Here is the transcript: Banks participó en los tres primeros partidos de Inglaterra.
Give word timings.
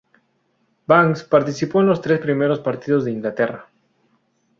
Banks 0.87 1.23
participó 1.25 1.79
en 1.81 1.85
los 1.85 2.01
tres 2.01 2.19
primeros 2.19 2.59
partidos 2.59 3.05
de 3.05 3.11
Inglaterra. 3.11 3.67